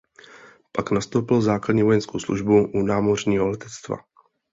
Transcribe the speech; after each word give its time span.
Pak 0.73 0.91
nastoupil 0.91 1.41
základní 1.41 1.83
vojenskou 1.83 2.19
službu 2.19 2.67
u 2.73 2.81
námořního 2.83 3.47
letectva. 3.47 3.97